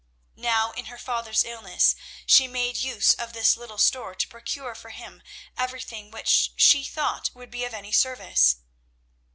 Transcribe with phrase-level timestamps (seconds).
[0.41, 1.95] Now, in her father's illness,
[2.25, 5.21] she made use of this little store to procure for him
[5.55, 8.55] everything which she thought would be of any service.